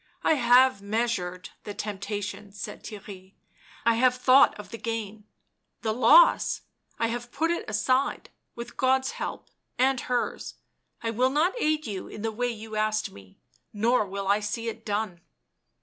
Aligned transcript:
"I 0.23 0.33
have 0.33 0.81
measured 0.81 1.51
the 1.63 1.75
temptation," 1.75 2.51
said 2.53 2.83
Theirry;" 2.83 3.35
I 3.85 3.93
have 3.93 4.15
thought 4.15 4.57
of 4.59 4.69
the 4.69 4.79
gain— 4.79 5.25
the 5.83 5.93
loss— 5.93 6.61
I 6.99 7.09
have 7.09 7.31
put 7.31 7.51
it 7.51 7.69
aside, 7.69 8.31
with 8.55 8.77
God's 8.77 9.11
help 9.11 9.49
and 9.77 10.01
hers— 10.01 10.55
I 11.03 11.11
will 11.11 11.29
not 11.29 11.53
aid 11.59 11.85
you 11.85 12.07
in 12.07 12.23
the 12.23 12.31
way 12.31 12.47
you 12.47 12.75
asked 12.75 13.11
me— 13.11 13.37
nor 13.73 14.03
will 14.03 14.27
I 14.27 14.39
see 14.39 14.67
it 14.69 14.83
done." 14.87 15.21